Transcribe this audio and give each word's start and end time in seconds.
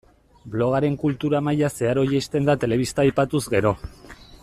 Blogaren 0.53 0.95
kultura 1.03 1.41
maila 1.49 1.69
zeharo 1.81 2.07
jaisten 2.15 2.49
da 2.51 2.57
telebista 2.65 3.07
aipatuz 3.09 3.43
gero. 3.57 3.77